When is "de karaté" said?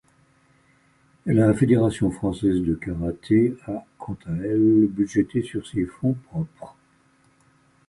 2.63-3.55